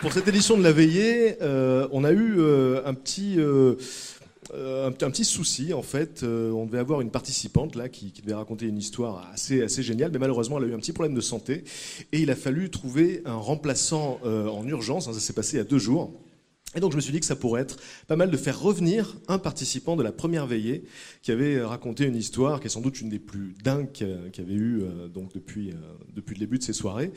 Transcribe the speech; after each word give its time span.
Pour 0.00 0.12
cette 0.12 0.28
édition 0.28 0.58
de 0.58 0.62
la 0.62 0.72
veillée, 0.72 1.36
euh, 1.42 1.88
on 1.90 2.04
a 2.04 2.12
eu 2.12 2.36
euh, 2.38 2.82
un 2.84 2.94
petit 2.94 3.36
euh, 3.38 3.76
un, 4.54 4.92
petit 4.92 5.24
souci 5.24 5.72
en 5.72 5.82
fait. 5.82 6.22
On 6.22 6.66
devait 6.66 6.78
avoir 6.78 7.00
une 7.00 7.10
participante 7.10 7.74
là 7.74 7.88
qui, 7.88 8.12
devait 8.22 8.34
raconter 8.34 8.66
une 8.66 8.78
histoire 8.78 9.28
assez 9.32 9.82
géniale, 9.82 10.10
mais 10.12 10.18
malheureusement 10.18 10.58
elle 10.58 10.64
a 10.64 10.68
eu 10.68 10.74
un 10.74 10.78
petit 10.78 10.92
problème 10.92 11.14
de 11.14 11.20
santé 11.20 11.64
et 12.12 12.20
il 12.20 12.30
a 12.30 12.36
fallu 12.36 12.70
trouver 12.70 13.22
un 13.24 13.34
remplaçant 13.34 14.20
en 14.24 14.66
urgence. 14.66 15.12
ça 15.12 15.18
s'est 15.18 15.32
passé 15.32 15.56
il 15.56 15.58
y 15.58 15.62
a 15.62 15.64
deux 15.64 15.78
jours. 15.78 16.12
Et 16.76 16.80
donc 16.80 16.92
je 16.92 16.96
me 16.96 17.00
suis 17.00 17.12
dit 17.12 17.20
que 17.20 17.26
ça 17.26 17.36
pourrait 17.36 17.62
être 17.62 17.78
pas 18.06 18.16
mal 18.16 18.30
de 18.30 18.36
faire 18.36 18.60
revenir 18.60 19.16
un 19.28 19.38
participant 19.38 19.96
de 19.96 20.02
la 20.02 20.12
première 20.12 20.46
veillée 20.46 20.84
qui 21.22 21.32
avait 21.32 21.62
raconté 21.62 22.04
une 22.04 22.16
histoire 22.16 22.60
qui 22.60 22.66
est 22.66 22.70
sans 22.70 22.82
doute 22.82 23.00
une 23.00 23.08
des 23.08 23.18
plus 23.18 23.54
dingues 23.64 23.90
qu'il 23.92 24.44
avait 24.44 24.54
eu 24.54 24.82
euh, 24.82 25.08
donc 25.08 25.32
depuis, 25.32 25.70
euh, 25.70 25.74
depuis 26.14 26.34
le 26.34 26.40
début 26.40 26.58
de 26.58 26.62
ces 26.62 26.74
soirées. 26.74 27.12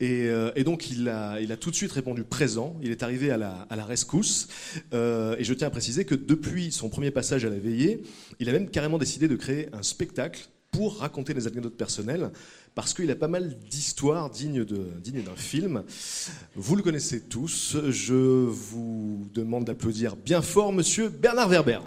Et, 0.00 0.28
euh, 0.28 0.52
donc 0.62 0.90
il 0.90 1.08
a, 1.08 1.40
il 1.40 1.50
a 1.50 1.56
tout 1.56 1.70
de 1.70 1.74
suite 1.74 1.90
répondu 1.90 2.22
présent, 2.22 2.76
il 2.80 2.92
est 2.92 3.02
arrivé 3.02 3.30
à 3.30 3.36
la, 3.36 3.66
à 3.68 3.76
la 3.76 3.84
rescousse. 3.84 4.48
Euh, 4.94 5.34
et 5.38 5.44
je 5.44 5.52
tiens 5.54 5.66
à 5.66 5.70
préciser 5.70 6.04
que 6.04 6.14
depuis 6.14 6.70
son 6.70 6.88
premier 6.88 7.10
passage 7.10 7.44
à 7.44 7.50
la 7.50 7.58
veillée, 7.58 8.02
il 8.38 8.48
a 8.48 8.52
même 8.52 8.68
carrément 8.70 8.98
décidé 8.98 9.26
de 9.26 9.36
créer 9.36 9.68
un 9.72 9.82
spectacle 9.82 10.48
pour 10.72 10.98
raconter 10.98 11.34
des 11.34 11.46
anecdotes 11.46 11.76
personnelles, 11.76 12.32
parce 12.74 12.94
qu'il 12.94 13.10
a 13.10 13.14
pas 13.14 13.28
mal 13.28 13.56
d'histoires 13.70 14.30
dignes 14.30 14.64
d'un 14.64 15.36
film. 15.36 15.84
Vous 16.56 16.74
le 16.74 16.82
connaissez 16.82 17.20
tous. 17.20 17.76
Je 17.90 18.14
vous 18.14 19.28
demande 19.34 19.66
d'applaudir 19.66 20.16
bien 20.16 20.40
fort 20.40 20.72
Monsieur 20.72 21.10
Bernard 21.10 21.50
Werber. 21.50 21.80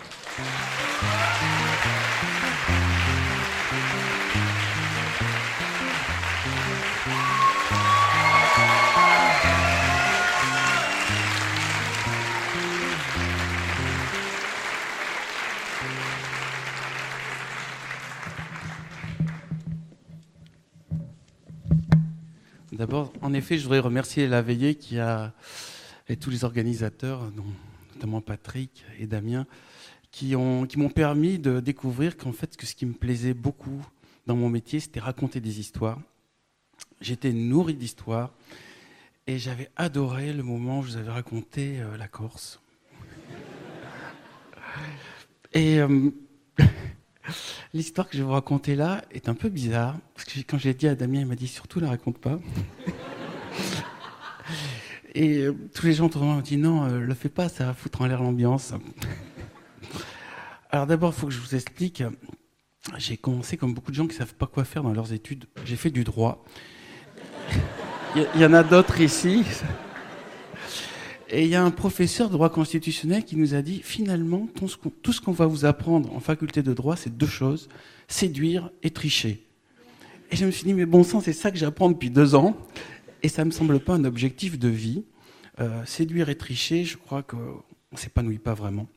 D'abord, 22.75 23.13
en 23.21 23.31
effet, 23.31 23.57
je 23.57 23.63
voudrais 23.63 23.79
remercier 23.79 24.27
la 24.27 24.41
veillée 24.41 24.75
qui 24.75 24.99
a 24.99 25.33
et 26.09 26.17
tous 26.17 26.29
les 26.29 26.43
organisateurs, 26.43 27.31
notamment 27.93 28.19
Patrick 28.19 28.83
et 28.99 29.07
Damien, 29.07 29.47
qui 30.11 30.35
ont 30.35 30.65
qui 30.65 30.77
m'ont 30.77 30.89
permis 30.89 31.39
de 31.39 31.61
découvrir 31.61 32.17
qu'en 32.17 32.33
fait, 32.33 32.57
que 32.57 32.65
ce 32.65 32.75
qui 32.75 32.85
me 32.85 32.91
plaisait 32.91 33.33
beaucoup 33.33 33.81
dans 34.27 34.35
mon 34.35 34.49
métier, 34.49 34.81
c'était 34.81 34.99
raconter 34.99 35.39
des 35.39 35.61
histoires. 35.61 36.01
J'étais 36.99 37.31
nourri 37.31 37.75
d'histoires 37.75 38.33
et 39.25 39.39
j'avais 39.39 39.69
adoré 39.77 40.33
le 40.33 40.43
moment 40.43 40.79
où 40.79 40.83
je 40.83 40.91
vous 40.91 40.97
avais 40.97 41.11
raconté 41.11 41.79
euh, 41.79 41.95
la 41.95 42.09
Corse. 42.09 42.59
Et 45.53 45.79
euh, 45.79 46.11
l'histoire 47.73 48.07
que 48.07 48.13
je 48.17 48.19
vais 48.19 48.25
vous 48.25 48.33
raconter 48.33 48.75
là 48.75 49.03
est 49.11 49.29
un 49.29 49.33
peu 49.33 49.49
bizarre, 49.49 49.95
parce 50.13 50.25
que 50.25 50.39
quand 50.39 50.57
je 50.57 50.67
l'ai 50.67 50.73
dit 50.73 50.87
à 50.87 50.95
Damien, 50.95 51.21
il 51.21 51.25
m'a 51.25 51.35
dit 51.35 51.47
surtout 51.47 51.79
ne 51.79 51.85
la 51.85 51.91
raconte 51.91 52.17
pas. 52.19 52.39
Et 55.15 55.37
euh, 55.39 55.55
tous 55.73 55.85
les 55.85 55.93
gens 55.93 56.07
autour 56.07 56.23
m'ont 56.23 56.41
dit 56.41 56.57
non, 56.57 56.85
euh, 56.85 56.99
le 56.99 57.13
fais 57.13 57.29
pas, 57.29 57.47
ça 57.47 57.65
va 57.65 57.73
foutre 57.73 58.01
en 58.01 58.05
l'air 58.05 58.21
l'ambiance. 58.21 58.73
Alors 60.69 60.87
d'abord, 60.87 61.13
il 61.15 61.19
faut 61.19 61.27
que 61.27 61.33
je 61.33 61.39
vous 61.39 61.55
explique. 61.55 62.03
J'ai 62.97 63.17
commencé 63.17 63.55
comme 63.57 63.73
beaucoup 63.73 63.91
de 63.91 63.95
gens 63.95 64.07
qui 64.07 64.15
savent 64.15 64.35
pas 64.35 64.45
quoi 64.45 64.65
faire 64.65 64.83
dans 64.83 64.93
leurs 64.93 65.13
études. 65.13 65.45
J'ai 65.63 65.77
fait 65.77 65.89
du 65.89 66.03
droit. 66.03 66.43
Il 68.15 68.41
y 68.41 68.45
en 68.45 68.53
a 68.53 68.63
d'autres 68.63 68.99
ici. 68.99 69.43
Et 71.29 71.43
il 71.43 71.49
y 71.49 71.55
a 71.55 71.63
un 71.63 71.71
professeur 71.71 72.27
de 72.27 72.33
droit 72.33 72.49
constitutionnel 72.49 73.25
qui 73.25 73.35
nous 73.35 73.55
a 73.55 73.61
dit 73.61 73.81
finalement, 73.83 74.47
tout 74.55 74.67
ce 74.67 75.21
qu'on- 75.21 75.31
va 75.31 75.47
vous 75.47 75.65
apprendre 75.65 76.13
en 76.15 76.19
faculté 76.19 76.61
de 76.61 76.73
droit, 76.73 76.95
c'est 76.95 77.15
deux 77.17 77.27
choses 77.27 77.67
séduire 78.07 78.69
et 78.83 78.91
tricher. 78.91 79.43
Et 80.31 80.35
je 80.35 80.45
me 80.45 80.51
suis 80.51 80.63
dit, 80.65 80.73
mais 80.73 80.85
bon 80.85 81.03
sang, 81.03 81.21
c'est 81.21 81.33
ça 81.33 81.49
que 81.49 81.57
j'apprends 81.57 81.89
depuis 81.89 82.11
deux 82.11 82.35
ans. 82.35 82.55
Et 83.23 83.29
ça 83.29 83.43
me 83.43 83.49
semble 83.51 83.79
pas 83.79 83.93
un 83.93 84.03
objectif 84.05 84.59
de 84.59 84.67
vie. 84.67 85.03
Euh, 85.59 85.83
séduire 85.85 86.29
et 86.29 86.35
tricher, 86.35 86.83
je 86.83 86.97
crois 86.97 87.23
qu'on 87.23 87.63
ne 87.91 87.97
s'épanouit 87.97 88.37
pas 88.39 88.53
vraiment. 88.53 88.87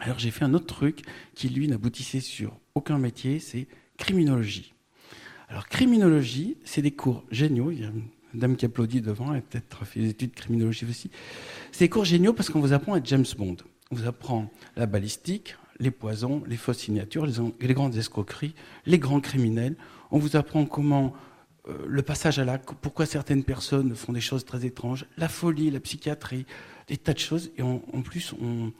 Alors 0.00 0.18
j'ai 0.18 0.30
fait 0.30 0.44
un 0.44 0.52
autre 0.52 0.66
truc 0.66 1.02
qui, 1.34 1.48
lui, 1.48 1.68
n'aboutissait 1.68 2.20
sur 2.20 2.58
aucun 2.74 2.98
métier, 2.98 3.38
c'est 3.38 3.68
criminologie. 3.96 4.74
Alors 5.48 5.68
criminologie, 5.68 6.56
c'est 6.64 6.82
des 6.82 6.90
cours 6.90 7.24
géniaux. 7.30 7.72
Dame 8.34 8.56
qui 8.56 8.66
applaudit 8.66 9.00
devant, 9.00 9.30
a 9.32 9.40
peut-être 9.40 9.84
fait 9.84 10.00
des 10.00 10.10
études 10.10 10.30
de 10.30 10.36
criminologie 10.36 10.86
aussi. 10.88 11.10
C'est 11.72 11.84
des 11.84 11.88
cours 11.88 12.04
géniaux 12.04 12.32
parce 12.32 12.50
qu'on 12.50 12.60
vous 12.60 12.72
apprend 12.72 12.94
à 12.94 12.98
être 12.98 13.06
James 13.06 13.24
Bond. 13.36 13.56
On 13.90 13.96
vous 13.96 14.06
apprend 14.06 14.50
la 14.76 14.86
balistique, 14.86 15.56
les 15.78 15.90
poisons, 15.90 16.42
les 16.46 16.56
fausses 16.56 16.78
signatures, 16.78 17.26
les, 17.26 17.74
grandes 17.74 17.96
escroqueries, 17.96 18.54
les 18.86 18.98
grands 18.98 19.20
criminels. 19.20 19.76
On 20.10 20.18
vous 20.18 20.36
apprend 20.36 20.64
comment 20.66 21.14
euh, 21.68 21.78
le 21.86 22.02
passage 22.02 22.38
à 22.38 22.44
l'acte, 22.44 22.70
pourquoi 22.80 23.06
certaines 23.06 23.44
personnes 23.44 23.94
font 23.94 24.12
des 24.12 24.20
choses 24.20 24.44
très 24.44 24.64
étranges, 24.64 25.06
la 25.16 25.28
folie, 25.28 25.70
la 25.70 25.80
psychiatrie, 25.80 26.46
des 26.88 26.96
tas 26.96 27.14
de 27.14 27.18
choses. 27.18 27.50
Et 27.56 27.62
en, 27.62 27.78
plus, 28.02 28.34
on, 28.40 28.72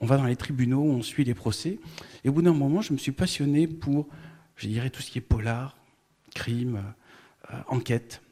on 0.00 0.06
va 0.06 0.16
dans 0.16 0.26
les 0.26 0.36
tribunaux, 0.36 0.82
on 0.82 1.02
suit 1.02 1.24
les 1.24 1.34
procès. 1.34 1.78
Et 2.24 2.28
au 2.28 2.32
bout 2.32 2.42
d'un 2.42 2.52
moment, 2.52 2.82
je 2.82 2.92
me 2.92 2.98
suis 2.98 3.12
passionné 3.12 3.66
pour, 3.66 4.08
je 4.56 4.68
dirais, 4.68 4.90
tout 4.90 5.00
ce 5.00 5.10
qui 5.10 5.18
est 5.18 5.22
polar, 5.22 5.76
crime, 6.34 6.82
euh, 7.52 7.56
enquête. 7.68 8.22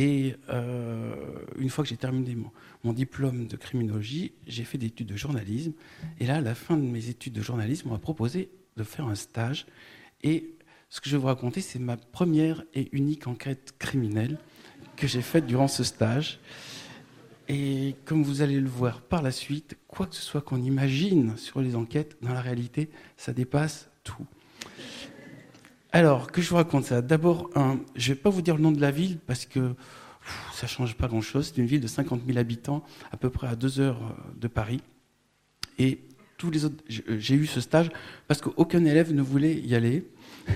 Et 0.00 0.34
euh, 0.48 1.14
une 1.58 1.68
fois 1.68 1.84
que 1.84 1.90
j'ai 1.90 1.98
terminé 1.98 2.34
mon, 2.34 2.50
mon 2.84 2.94
diplôme 2.94 3.46
de 3.46 3.56
criminologie, 3.58 4.32
j'ai 4.46 4.64
fait 4.64 4.78
des 4.78 4.86
études 4.86 5.08
de 5.08 5.16
journalisme. 5.16 5.74
Et 6.18 6.26
là, 6.26 6.36
à 6.36 6.40
la 6.40 6.54
fin 6.54 6.78
de 6.78 6.82
mes 6.82 7.10
études 7.10 7.34
de 7.34 7.42
journalisme, 7.42 7.88
on 7.88 7.92
m'a 7.92 7.98
proposé 7.98 8.48
de 8.78 8.82
faire 8.82 9.04
un 9.04 9.14
stage. 9.14 9.66
Et 10.22 10.54
ce 10.88 11.02
que 11.02 11.10
je 11.10 11.16
vais 11.16 11.20
vous 11.20 11.26
raconter, 11.26 11.60
c'est 11.60 11.78
ma 11.78 11.98
première 11.98 12.64
et 12.72 12.88
unique 12.92 13.26
enquête 13.26 13.74
criminelle 13.78 14.38
que 14.96 15.06
j'ai 15.06 15.20
faite 15.20 15.44
durant 15.44 15.68
ce 15.68 15.84
stage. 15.84 16.40
Et 17.48 17.94
comme 18.06 18.22
vous 18.22 18.40
allez 18.40 18.58
le 18.58 18.70
voir 18.70 19.02
par 19.02 19.20
la 19.20 19.32
suite, 19.32 19.76
quoi 19.86 20.06
que 20.06 20.14
ce 20.14 20.22
soit 20.22 20.40
qu'on 20.40 20.62
imagine 20.62 21.36
sur 21.36 21.60
les 21.60 21.76
enquêtes, 21.76 22.16
dans 22.22 22.32
la 22.32 22.40
réalité, 22.40 22.88
ça 23.18 23.34
dépasse 23.34 23.90
tout. 24.02 24.24
Alors, 25.92 26.30
que 26.30 26.40
je 26.40 26.48
vous 26.48 26.56
raconte 26.56 26.84
ça? 26.84 27.02
D'abord, 27.02 27.50
je 27.96 28.10
ne 28.10 28.14
vais 28.14 28.20
pas 28.20 28.30
vous 28.30 28.42
dire 28.42 28.56
le 28.56 28.62
nom 28.62 28.70
de 28.70 28.80
la 28.80 28.92
ville 28.92 29.18
parce 29.26 29.44
que 29.44 29.74
ça 30.52 30.66
ne 30.66 30.68
change 30.68 30.94
pas 30.94 31.08
grand-chose. 31.08 31.52
C'est 31.52 31.60
une 31.60 31.66
ville 31.66 31.80
de 31.80 31.88
50 31.88 32.22
000 32.26 32.38
habitants, 32.38 32.84
à 33.10 33.16
peu 33.16 33.30
près 33.30 33.48
à 33.48 33.56
deux 33.56 33.80
heures 33.80 34.00
euh, 34.02 34.38
de 34.38 34.48
Paris. 34.48 34.80
Et 35.78 36.00
tous 36.38 36.50
les 36.50 36.64
autres, 36.64 36.82
j'ai 36.88 37.02
j'ai 37.18 37.34
eu 37.34 37.46
ce 37.46 37.60
stage 37.60 37.90
parce 38.28 38.40
qu'aucun 38.40 38.84
élève 38.84 39.12
ne 39.12 39.22
voulait 39.22 39.54
y 39.54 39.74
aller. 39.74 40.08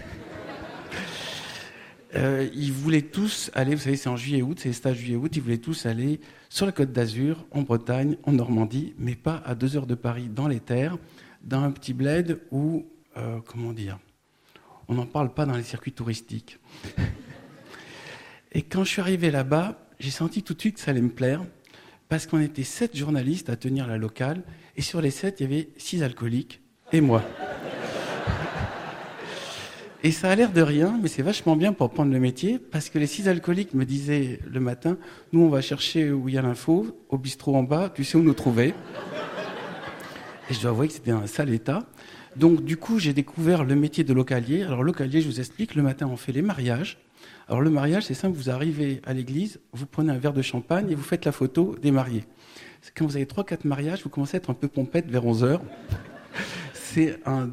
Euh, 2.17 2.49
ils 2.55 2.73
voulaient 2.73 3.03
tous 3.03 3.51
aller, 3.55 3.75
vous 3.75 3.81
savez, 3.81 3.97
c'est 3.97 4.09
en 4.09 4.17
juillet-août, 4.17 4.61
c'est 4.61 4.69
les 4.69 4.73
stages 4.73 4.99
juillet-août, 4.99 5.33
ils 5.35 5.43
voulaient 5.43 5.59
tous 5.59 5.85
aller 5.85 6.21
sur 6.49 6.65
la 6.65 6.71
côte 6.71 6.93
d'Azur, 6.93 7.45
en 7.51 7.63
Bretagne, 7.63 8.17
en 8.23 8.31
Normandie, 8.31 8.95
mais 9.01 9.17
pas 9.17 9.43
à 9.45 9.57
deux 9.57 9.77
heures 9.77 9.89
de 9.89 9.97
Paris, 9.97 10.29
dans 10.33 10.47
les 10.47 10.61
terres, 10.61 10.97
dans 11.43 11.65
un 11.65 11.73
petit 11.73 11.93
bled 11.93 12.39
où, 12.53 12.87
euh, 13.17 13.41
comment 13.45 13.73
dire, 13.73 13.99
on 14.89 14.95
n'en 14.95 15.07
parle 15.07 15.33
pas 15.33 15.47
dans 15.47 15.57
les 15.57 15.63
circuits 15.63 15.93
touristiques. 15.93 16.59
Et 18.53 18.63
quand 18.63 18.85
je 18.85 18.91
suis 18.91 19.01
arrivé 19.01 19.31
là-bas, 19.31 19.87
j'ai 19.99 20.11
senti 20.11 20.43
tout 20.43 20.55
de 20.55 20.61
suite 20.61 20.77
que 20.77 20.81
ça 20.81 20.91
allait 20.91 21.01
me 21.01 21.11
plaire, 21.11 21.43
parce 22.09 22.27
qu'on 22.27 22.41
était 22.41 22.65
sept 22.65 22.97
journalistes 22.97 23.49
à 23.51 23.57
tenir 23.57 23.87
la 23.87 23.99
locale, 23.99 24.43
et 24.77 24.83
sur 24.83 25.01
les 25.01 25.11
sept, 25.11 25.41
il 25.41 25.43
y 25.45 25.47
avait 25.47 25.69
six 25.77 26.03
alcooliques 26.03 26.61
et 26.93 27.01
moi. 27.01 27.23
Et 30.03 30.13
ça 30.13 30.31
a 30.31 30.35
l'air 30.35 30.53
de 30.53 30.61
rien, 30.61 30.99
mais 31.01 31.09
c'est 31.09 31.23
vachement 31.23 31.57
bien 31.57 31.73
pour 31.73 31.91
prendre 31.91 32.13
le 32.13 32.21
métier, 32.21 32.59
parce 32.59 32.91
que 32.91 32.99
les 32.99 33.07
six 33.07 33.27
alcooliques 33.27 33.73
me 33.73 33.87
disaient 33.87 34.39
le 34.47 34.61
matin, 34.61 34.99
nous 35.33 35.41
on 35.41 35.49
va 35.49 35.63
chercher 35.63 36.13
où 36.13 36.29
il 36.29 36.35
y 36.35 36.39
a 36.39 36.43
l'info, 36.43 37.05
au 37.09 37.17
bistrot 37.17 37.57
en 37.57 37.63
bas, 37.63 37.89
tu 37.89 38.05
sais 38.05 38.19
où 38.19 38.23
nous 38.23 38.35
trouver. 38.35 38.75
Et 40.51 40.55
je 40.55 40.61
dois 40.61 40.73
avouer 40.73 40.89
que 40.89 40.95
c'était 40.95 41.11
un 41.11 41.27
sale 41.27 41.55
état. 41.55 41.87
Donc 42.37 42.65
du 42.65 42.77
coup, 42.77 42.99
j'ai 42.99 43.13
découvert 43.13 43.65
le 43.65 43.77
métier 43.77 44.05
de 44.05 44.13
localier. 44.13 44.63
Alors 44.63 44.83
localier, 44.83 45.21
je 45.21 45.29
vous 45.29 45.41
explique, 45.41 45.75
le 45.75 45.83
matin 45.83 46.07
on 46.11 46.17
fait 46.17 46.33
les 46.33 46.43
mariages. 46.43 46.99
Alors 47.49 47.61
le 47.61 47.71
mariage, 47.71 48.05
c'est 48.05 48.15
simple, 48.15 48.37
vous 48.37 48.51
arrivez 48.51 49.01
à 49.05 49.13
l'église, 49.13 49.61
vous 49.73 49.87
prenez 49.87 50.13
un 50.13 50.19
verre 50.19 50.33
de 50.33 50.43
champagne 50.43 50.91
et 50.91 50.95
vous 50.95 51.03
faites 51.03 51.25
la 51.25 51.33
photo 51.33 51.77
des 51.81 51.91
mariés. 51.91 52.25
Quand 52.97 53.07
vous 53.07 53.17
avez 53.17 53.27
3-4 53.27 53.67
mariages, 53.67 54.03
vous 54.03 54.09
commencez 54.09 54.37
à 54.37 54.39
être 54.39 54.51
un 54.51 54.55
peu 54.55 54.69
pompette 54.69 55.09
vers 55.11 55.25
11 55.25 55.45
heures. 55.45 55.63
C'est 56.73 57.19
un, 57.27 57.51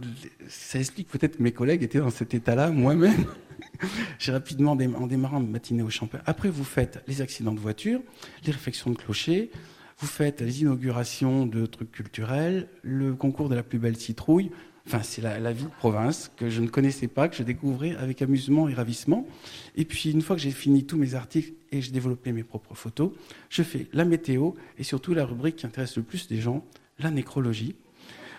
ça 0.47 0.79
explique 0.79 1.07
peut-être 1.07 1.37
que 1.37 1.43
mes 1.43 1.51
collègues 1.51 1.83
étaient 1.83 1.99
dans 1.99 2.09
cet 2.09 2.33
état-là, 2.33 2.69
moi-même. 2.69 3.25
J'ai 4.19 4.31
rapidement, 4.31 4.71
en 4.71 5.07
démarrant 5.07 5.39
ma 5.39 5.47
matinée 5.47 5.83
au 5.83 5.89
champagne. 5.89 6.21
Après, 6.25 6.49
vous 6.49 6.63
faites 6.63 7.03
les 7.07 7.21
accidents 7.21 7.53
de 7.53 7.59
voiture, 7.59 8.01
les 8.45 8.51
réflexions 8.51 8.91
de 8.91 8.97
clocher, 8.97 9.51
vous 9.97 10.07
faites 10.07 10.41
les 10.41 10.61
inaugurations 10.61 11.45
de 11.45 11.65
trucs 11.65 11.91
culturels, 11.91 12.67
le 12.81 13.13
concours 13.13 13.49
de 13.49 13.55
la 13.55 13.63
plus 13.63 13.79
belle 13.79 13.97
citrouille, 13.97 14.51
Enfin, 14.87 15.03
c'est 15.03 15.21
la, 15.21 15.51
vie 15.51 15.65
de 15.65 15.69
province 15.69 16.31
que 16.35 16.49
je 16.49 16.59
ne 16.59 16.67
connaissais 16.67 17.07
pas, 17.07 17.29
que 17.29 17.35
je 17.35 17.43
découvrais 17.43 17.95
avec 17.97 18.21
amusement 18.21 18.67
et 18.67 18.73
ravissement. 18.73 19.27
Et 19.75 19.85
puis, 19.85 20.11
une 20.11 20.21
fois 20.21 20.35
que 20.35 20.41
j'ai 20.41 20.51
fini 20.51 20.85
tous 20.85 20.97
mes 20.97 21.13
articles 21.13 21.53
et 21.71 21.81
j'ai 21.81 21.91
développé 21.91 22.31
mes 22.31 22.43
propres 22.43 22.73
photos, 22.73 23.11
je 23.49 23.61
fais 23.61 23.87
la 23.93 24.05
météo 24.05 24.53
et 24.79 24.83
surtout 24.83 25.13
la 25.13 25.25
rubrique 25.25 25.57
qui 25.57 25.65
intéresse 25.67 25.97
le 25.97 26.03
plus 26.03 26.27
des 26.27 26.41
gens, 26.41 26.65
la 26.97 27.11
nécrologie. 27.11 27.75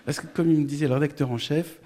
Parce 0.04 0.18
que, 0.18 0.26
comme 0.26 0.50
il 0.50 0.58
me 0.58 0.64
disait 0.64 0.88
le 0.88 0.94
rédacteur 0.94 1.30
en 1.30 1.38
chef, 1.38 1.78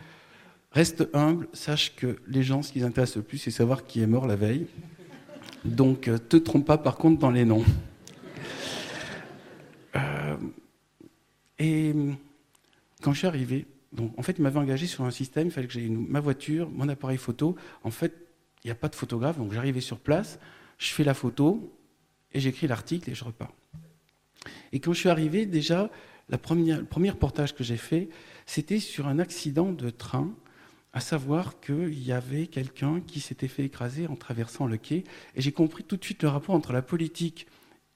reste 0.72 1.06
humble, 1.12 1.48
sache 1.52 1.94
que 1.94 2.16
les 2.26 2.42
gens, 2.42 2.62
ce 2.62 2.72
qui 2.72 2.78
les 2.78 2.86
intéresse 2.86 3.16
le 3.16 3.22
plus, 3.22 3.38
c'est 3.38 3.50
savoir 3.50 3.84
qui 3.84 4.00
est 4.00 4.06
mort 4.06 4.26
la 4.26 4.36
veille. 4.36 4.66
Donc, 5.66 6.08
euh, 6.08 6.16
te 6.16 6.36
trompe 6.38 6.64
pas 6.64 6.78
par 6.78 6.96
contre 6.96 7.18
dans 7.18 7.30
les 7.30 7.44
noms. 7.44 7.64
Euh, 9.96 10.36
et 11.58 11.94
quand 13.02 13.12
je 13.12 13.18
suis 13.18 13.26
arrivé, 13.26 13.66
donc, 13.96 14.12
en 14.18 14.22
fait, 14.22 14.34
il 14.38 14.42
m'avait 14.42 14.58
engagé 14.58 14.86
sur 14.86 15.04
un 15.04 15.10
système, 15.10 15.48
il 15.48 15.50
fallait 15.50 15.66
que 15.66 15.72
j'aie 15.72 15.88
ma 15.88 16.20
voiture, 16.20 16.68
mon 16.70 16.88
appareil 16.88 17.16
photo. 17.16 17.56
En 17.82 17.90
fait, 17.90 18.12
il 18.62 18.66
n'y 18.66 18.70
a 18.70 18.74
pas 18.74 18.88
de 18.88 18.94
photographe, 18.94 19.38
donc 19.38 19.52
j'arrivais 19.52 19.80
sur 19.80 19.98
place, 19.98 20.38
je 20.78 20.88
fais 20.88 21.04
la 21.04 21.14
photo, 21.14 21.72
et 22.32 22.40
j'écris 22.40 22.66
l'article, 22.66 23.10
et 23.10 23.14
je 23.14 23.24
repars. 23.24 23.52
Et 24.72 24.80
quand 24.80 24.92
je 24.92 25.00
suis 25.00 25.08
arrivé, 25.08 25.46
déjà, 25.46 25.90
le 26.28 26.36
premier 26.36 27.10
reportage 27.10 27.54
que 27.54 27.64
j'ai 27.64 27.78
fait, 27.78 28.10
c'était 28.44 28.80
sur 28.80 29.08
un 29.08 29.18
accident 29.18 29.72
de 29.72 29.88
train, 29.88 30.34
à 30.92 31.00
savoir 31.00 31.60
qu'il 31.60 32.02
y 32.02 32.12
avait 32.12 32.46
quelqu'un 32.46 33.00
qui 33.00 33.20
s'était 33.20 33.48
fait 33.48 33.64
écraser 33.64 34.06
en 34.06 34.16
traversant 34.16 34.66
le 34.66 34.76
quai, 34.76 35.04
et 35.34 35.40
j'ai 35.40 35.52
compris 35.52 35.84
tout 35.84 35.96
de 35.96 36.04
suite 36.04 36.22
le 36.22 36.28
rapport 36.28 36.54
entre 36.54 36.72
la 36.72 36.82
politique 36.82 37.46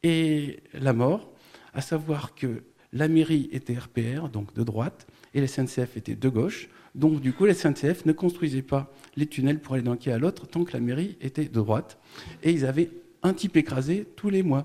et 0.03 0.61
la 0.73 0.95
mort, 0.95 1.31
à 1.75 1.83
savoir 1.83 2.35
que 2.35 2.63
la 2.93 3.09
mairie 3.09 3.51
était 3.53 3.77
RPR, 3.77 4.29
donc 4.29 4.55
de 4.55 4.63
droite, 4.63 5.07
et 5.35 5.41
la 5.41 5.47
SNCF 5.47 5.97
était 5.97 6.15
de 6.15 6.29
gauche. 6.29 6.69
Donc, 6.95 7.21
du 7.21 7.33
coup, 7.33 7.45
la 7.47 7.55
SNCF 7.55 8.05
ne 8.05 8.13
construisait 8.13 8.63
pas 8.63 8.93
les 9.17 9.27
tunnels 9.27 9.61
pour 9.61 9.75
aller 9.75 9.83
d'un 9.83 9.97
quai 9.97 10.13
à 10.13 10.19
l'autre 10.19 10.47
tant 10.47 10.65
que 10.65 10.73
la 10.73 10.81
mairie 10.81 11.17
était 11.21 11.45
de 11.45 11.53
droite. 11.53 11.99
Et 12.43 12.51
ils 12.51 12.65
avaient 12.65 12.91
un 13.23 13.33
type 13.33 13.57
écrasé 13.57 14.07
tous 14.17 14.31
les 14.31 14.43
mois. 14.43 14.65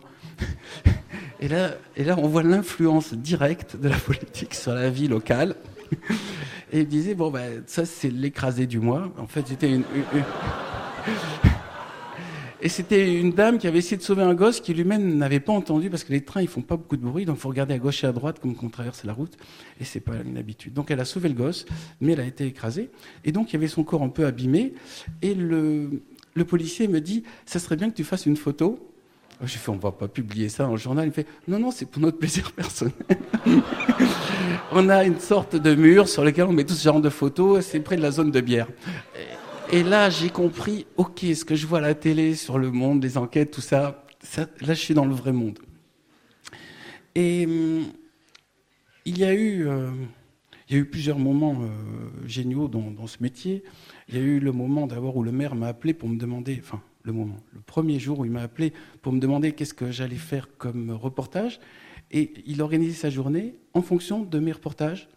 et, 1.40 1.48
là, 1.48 1.76
et 1.96 2.04
là, 2.04 2.16
on 2.18 2.28
voit 2.28 2.44
l'influence 2.44 3.14
directe 3.14 3.76
de 3.76 3.90
la 3.90 3.98
politique 3.98 4.56
sur 4.56 4.74
la 4.74 4.90
vie 4.90 5.08
locale. 5.08 5.56
Et 6.72 6.80
ils 6.80 6.88
disaient, 6.88 7.14
bon, 7.14 7.30
ben, 7.30 7.64
ça, 7.68 7.86
c'est 7.86 8.10
l'écrasé 8.10 8.66
du 8.66 8.80
mois. 8.80 9.14
En 9.18 9.28
fait, 9.28 9.48
c'était 9.48 9.72
une 9.72 9.84
et 12.66 12.68
c'était 12.68 13.20
une 13.20 13.30
dame 13.30 13.60
qui 13.60 13.68
avait 13.68 13.78
essayé 13.78 13.96
de 13.96 14.02
sauver 14.02 14.24
un 14.24 14.34
gosse 14.34 14.60
qui 14.60 14.74
lui-même 14.74 15.20
n'avait 15.20 15.40
pas 15.40 15.54
entendu 15.54 15.92
parce 15.92 16.04
que 16.04 16.12
les 16.12 16.22
trains 16.22 16.42
ils 16.42 16.48
font 16.48 16.64
pas 16.64 16.78
beaucoup 16.78 16.98
de 16.98 17.04
bruit, 17.04 17.24
donc 17.24 17.38
faut 17.38 17.48
regarder 17.48 17.76
à 17.76 17.78
gauche 17.78 18.04
et 18.04 18.08
à 18.08 18.12
droite 18.12 18.40
comme 18.40 18.56
quand 18.56 18.66
on 18.66 18.70
traverse 18.70 19.04
la 19.04 19.14
route. 19.14 19.38
Et 19.80 19.84
c'est 19.84 20.00
pas 20.00 20.14
une 20.26 20.36
habitude. 20.36 20.74
Donc 20.74 20.90
elle 20.90 21.00
a 21.00 21.06
sauvé 21.06 21.30
le 21.30 21.36
gosse, 21.36 21.68
mais 22.02 22.14
elle 22.14 22.22
a 22.22 22.26
été 22.26 22.48
écrasée. 22.48 22.90
Et 23.24 23.32
donc 23.32 23.52
il 23.52 23.54
y 23.54 23.56
avait 23.58 23.68
son 23.68 23.84
corps 23.84 24.02
un 24.02 24.10
peu 24.10 24.26
abîmé. 24.26 24.74
Et 25.22 25.36
le, 25.36 26.02
le 26.34 26.44
policier 26.44 26.88
me 26.88 27.02
dit, 27.02 27.22
ça 27.46 27.60
serait 27.60 27.76
bien 27.76 27.88
que 27.92 27.96
tu 27.96 28.04
fasses 28.04 28.26
une 28.26 28.36
photo. 28.36 28.80
J'ai 29.44 29.60
fait, 29.60 29.70
on 29.70 29.76
va 29.78 29.92
pas 29.92 30.08
publier 30.08 30.50
ça 30.50 30.68
en 30.68 30.76
journal. 30.76 31.06
Il 31.06 31.14
fait, 31.14 31.28
non, 31.48 31.60
non, 31.60 31.70
c'est 31.70 31.86
pour 31.86 32.02
notre 32.02 32.18
plaisir 32.18 32.52
personnel. 32.52 32.94
on 34.72 34.90
a 34.90 35.04
une 35.04 35.20
sorte 35.20 35.56
de 35.56 35.76
mur 35.76 36.08
sur 36.10 36.24
lequel 36.24 36.46
on 36.46 36.54
met 36.54 36.64
tout 36.64 36.74
ce 36.74 36.84
genre 36.84 37.00
de 37.00 37.10
photos. 37.10 37.64
C'est 37.64 37.80
près 37.82 37.96
de 37.96 38.02
la 38.02 38.10
zone 38.10 38.32
de 38.32 38.42
bière. 38.42 38.70
Là, 39.74 40.10
j'ai 40.10 40.30
compris, 40.30 40.86
ok, 40.98 41.20
ce 41.20 41.46
que 41.46 41.56
je 41.56 41.66
vois 41.68 41.80
à 41.80 41.82
la 41.82 41.96
télé 41.96 42.36
sur 42.36 42.58
le 42.58 42.72
monde, 42.72 43.04
les 43.04 43.18
enquêtes, 43.18 43.52
tout 43.52 43.62
ça, 43.62 44.06
là, 44.38 44.48
je 44.62 44.74
suis 44.74 44.94
dans 44.94 45.06
le 45.06 45.14
vrai 45.14 45.32
monde. 45.32 45.60
Et 47.16 47.46
hum, 47.46 47.86
il, 49.06 49.18
y 49.18 49.24
a 49.24 49.34
eu, 49.34 49.68
euh, 49.68 49.92
il 50.70 50.76
y 50.76 50.80
a 50.80 50.82
eu 50.82 50.86
plusieurs 50.86 51.20
moments 51.20 51.58
euh, 51.62 52.28
géniaux 52.28 52.68
dans, 52.68 53.08
ce 53.08 53.18
métier. 53.22 53.64
Il 54.10 54.16
y 54.16 54.18
a 54.18 54.22
eu 54.22 54.40
le 54.40 54.52
moment 54.52 54.88
d'abord 54.88 55.16
où 55.18 55.24
le 55.24 55.32
maire 55.32 55.56
m'a 55.56 55.68
appelé 55.68 55.94
pour 55.94 56.10
me 56.10 56.18
demander, 56.18 56.62
enfin, 56.62 56.82
le 57.04 57.14
moment, 57.14 57.38
le 57.54 57.62
premier 57.62 58.00
jour 58.00 58.20
où 58.20 58.26
il 58.26 58.32
m'a 58.32 58.42
appelé 58.42 58.74
pour 59.02 59.14
me 59.14 59.20
demander 59.20 59.54
qu'est-ce 59.54 59.74
que 59.74 59.92
j'allais 59.92 60.16
faire 60.16 60.50
comme 60.58 60.92
reportage. 60.92 61.60
Et 62.12 62.34
il 62.46 62.62
organisait 62.62 62.94
sa 62.94 63.10
journée 63.10 63.56
en 63.74 63.82
fonction 63.82 64.24
de 64.24 64.40
mes 64.40 64.52
reportages. 64.52 65.10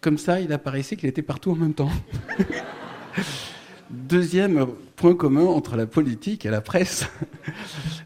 Comme 0.00 0.18
ça, 0.18 0.40
il 0.40 0.52
apparaissait 0.52 0.96
qu'il 0.96 1.08
était 1.08 1.22
partout 1.22 1.52
en 1.52 1.56
même 1.56 1.74
temps. 1.74 1.90
Deuxième 3.90 4.66
point 4.96 5.14
commun 5.14 5.44
entre 5.44 5.76
la 5.76 5.86
politique 5.86 6.46
et 6.46 6.50
la 6.50 6.60
presse. 6.62 7.06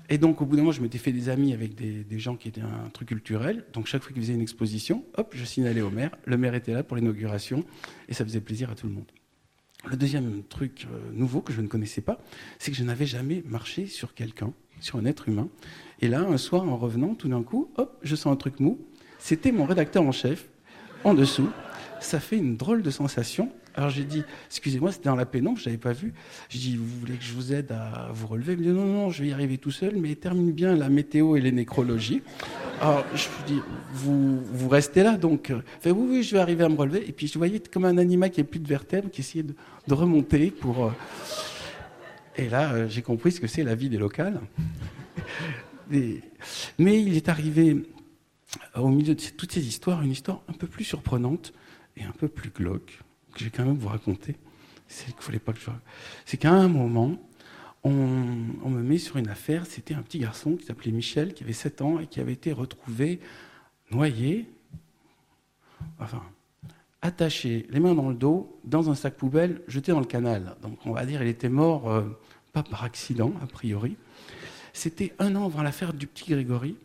Et 0.09 0.19
donc, 0.19 0.41
au 0.41 0.45
bout 0.45 0.57
d'un 0.57 0.63
moment, 0.63 0.73
je 0.73 0.83
m'étais 0.83 0.99
fait 0.99 1.13
des 1.13 1.29
amis 1.29 1.53
avec 1.53 1.75
des, 1.75 2.19
gens 2.19 2.37
qui 2.37 2.49
étaient 2.49 2.61
un 2.61 2.89
truc 2.93 3.09
culturel. 3.09 3.65
Donc, 3.73 3.87
chaque 3.87 4.03
fois 4.03 4.13
qu'ils 4.13 4.23
faisaient 4.23 4.35
une 4.35 4.41
exposition, 4.41 5.05
hop, 5.17 5.33
je 5.37 5.45
signalais 5.45 5.81
au 5.81 5.91
maire. 5.91 6.11
Le 6.25 6.37
maire 6.37 6.55
était 6.55 6.73
là 6.73 6.83
pour 6.83 6.97
l'inauguration 6.97 7.65
et 8.09 8.15
ça 8.15 8.25
faisait 8.25 8.41
plaisir 8.41 8.71
à 8.71 8.75
tout 8.75 8.87
le 8.87 8.93
monde. 8.93 9.11
Le 9.89 9.97
deuxième 9.97 10.43
truc 10.49 10.89
euh, 10.91 10.99
nouveau 11.13 11.41
que 11.41 11.53
je 11.53 11.61
ne 11.61 11.69
connaissais 11.69 12.01
pas, 12.01 12.21
c'est 12.59 12.73
que 12.73 12.77
je 12.77 12.83
n'avais 12.83 13.07
jamais 13.07 13.45
marché 13.47 13.87
sur 13.87 14.15
quelqu'un, 14.15 14.53
sur 14.81 14.99
un 14.99 15.05
être 15.05 15.29
humain. 15.29 15.49
Et 16.01 16.09
là, 16.09 16.21
un 16.21 16.39
soir, 16.39 16.65
en 16.65 16.77
revenant, 16.77 17.15
tout 17.15 17.29
d'un 17.29 17.45
coup, 17.45 17.71
hop, 17.77 17.97
je 18.03 18.17
sens 18.17 18.33
un 18.33 18.37
truc 18.37 18.59
mou. 18.59 18.81
C'était 19.21 19.53
mon 19.53 19.65
rédacteur 19.65 20.03
en 20.03 20.13
chef, 20.13 20.49
en 21.05 21.15
dessous. 21.15 21.49
Ça 22.01 22.19
fait 22.19 22.37
une 22.37 22.57
drôle 22.57 22.83
de 22.83 22.91
sensation. 22.91 23.53
Alors 23.79 23.91
j'ai 23.91 24.03
dit, 24.03 24.25
excusez-moi, 24.49 24.91
c'était 24.91 25.09
dans 25.09 25.15
la 25.15 25.25
pénombre, 25.25 25.61
je 25.61 25.67
n'avais 25.67 25.79
pas 25.79 25.93
vu. 25.93 26.13
J'ai 26.49 26.59
dit, 26.59 26.77
vous 26.77 26.99
voulez 26.99 27.15
que 27.15 27.23
je 27.23 27.33
vous 27.33 27.53
aide 27.53 27.71
à 27.71 28.09
vous 28.13 28.27
relever? 28.27 28.55
Il 28.55 28.59
me 28.59 28.65
dit, 28.65 28.71
non, 28.71 28.87
non, 28.87 29.11
je 29.11 29.23
vais 29.23 29.29
y 29.29 29.33
arriver 29.33 29.57
tout 29.57 29.71
seul, 29.71 29.95
mais 29.95 30.17
termine 30.17 30.51
bien 30.51 30.75
la 30.75 30.89
météo 30.89 31.37
et 31.37 31.41
les 31.41 31.53
nécrologies. 31.53 32.23
Alors 32.81 33.05
je 33.15 33.29
lui 33.29 33.45
dis, 33.47 33.61
vous, 33.93 34.41
vous 34.41 34.69
restez 34.69 35.05
là 35.05 35.17
donc 35.17 35.53
fait, 35.81 35.93
Oui, 35.93 36.09
oui, 36.11 36.23
je 36.25 36.35
vais 36.35 36.41
arriver 36.41 36.65
à 36.65 36.69
me 36.69 36.75
relever. 36.75 37.09
Et 37.09 37.13
puis 37.13 37.29
je 37.29 37.39
voyais 37.39 37.61
comme 37.61 37.85
un 37.85 37.99
animal 37.99 38.33
qui 38.33 38.41
n'a 38.41 38.49
plus 38.49 38.59
de 38.59 38.67
vertèbres, 38.67 39.11
qui 39.11 39.21
essayait 39.21 39.45
de, 39.45 39.95
remonter 39.95 40.51
pour. 40.51 40.87
Euh, 40.87 40.91
et 42.37 42.49
là, 42.49 42.73
euh, 42.73 42.89
j'ai 42.89 43.03
compris 43.03 43.31
ce 43.31 43.39
que 43.41 43.47
c'est 43.47 43.63
la 43.63 43.77
vie 43.77 43.89
des 43.89 43.99
locales. 43.99 44.41
Mais 45.89 46.21
il 47.01 47.17
est 47.17 47.29
arrivé 47.29 47.77
au 48.75 48.89
milieu 48.89 49.15
de 49.15 49.23
toutes 49.37 49.53
ces 49.53 49.65
histoires, 49.69 50.03
une 50.03 50.11
histoire 50.11 50.43
un 50.49 50.55
peu 50.55 50.67
plus 50.67 50.83
surprenante 50.83 51.53
et 51.97 52.03
un 52.03 52.11
peu 52.19 52.27
plus 52.27 52.51
glauque 52.51 52.99
que 53.39 53.45
je 53.45 53.51
vais 53.51 53.57
quand 53.57 53.65
même 53.65 53.79
vous 53.79 53.89
raconter. 53.89 54.37
C'est 54.89 55.07
qu'il 55.07 55.23
fallait 55.23 55.39
pas 55.39 55.53
que 55.53 55.61
je. 55.61 55.71
C'est 56.27 56.37
qu'à 56.37 56.53
un 56.53 56.69
moment, 56.69 57.17
on, 57.85 57.91
me 57.91 58.83
met 58.83 58.99
sur 58.99 59.17
une 59.17 59.29
affaire. 59.29 59.67
C'était 59.67 59.95
un 59.95 60.03
petit 60.03 60.19
garçon 60.19 60.57
qui 60.57 60.67
s'appelait 60.67 60.91
Michel, 60.91 61.35
qui 61.35 61.45
avait 61.45 61.53
7 61.53 61.83
ans 61.83 62.01
et 62.01 62.07
qui 62.07 62.21
avait 62.21 62.33
été 62.33 62.53
retrouvé 62.53 63.21
noyé, 63.91 64.51
enfin, 65.99 66.23
attaché, 67.01 67.67
les 67.71 67.81
mains 67.81 67.95
dans 67.95 68.09
le 68.09 68.15
dos, 68.15 68.59
dans 68.65 68.91
un 68.91 68.95
sac 68.95 69.15
poubelle, 69.15 69.63
jeté 69.69 69.93
dans 69.93 70.01
le 70.01 70.07
canal. 70.07 70.57
Donc 70.63 70.79
on 70.85 70.93
va 70.93 71.07
dire 71.07 71.23
il 71.23 71.29
était 71.29 71.49
mort, 71.49 71.91
euh, 71.91 72.03
pas 72.53 72.63
par 72.63 72.85
accident, 72.85 73.33
a 73.43 73.47
priori. 73.47 73.97
C'était 74.73 75.15
un 75.19 75.35
an 75.37 75.47
avant 75.47 75.63
l'affaire 75.63 75.93
du 75.93 76.07
petit 76.07 76.31
Grégory. 76.31 76.77